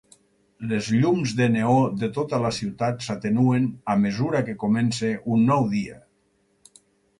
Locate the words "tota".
2.15-2.39